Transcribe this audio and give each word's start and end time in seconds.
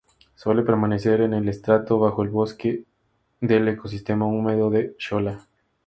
Suele 0.33 0.63
permanecer 0.63 1.21
en 1.21 1.35
el 1.35 1.47
estrato 1.47 1.99
bajo 1.99 2.23
del 2.23 2.31
bosque 2.31 2.85
del 3.39 3.67
ecosistema 3.67 4.25
húmedo 4.25 4.71
del 4.71 4.95
shola. 4.97 5.45